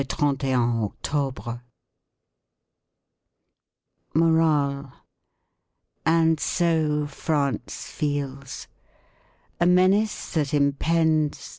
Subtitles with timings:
[0.03, 1.61] (31 octobre)
[4.15, 4.93] 36 Morale
[6.07, 8.65] And so France feels.
[9.59, 11.49] A menace that impends.